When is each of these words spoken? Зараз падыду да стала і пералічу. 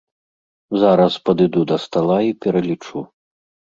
Зараз 0.85 1.19
падыду 1.29 1.61
да 1.75 1.81
стала 1.87 2.19
і 2.33 2.37
пералічу. 2.45 3.09